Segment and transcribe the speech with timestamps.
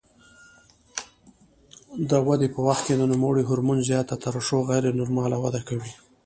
[2.09, 5.91] د ودې په وخت کې د نوموړي هورمون زیاته ترشح غیر نورماله وده کوي.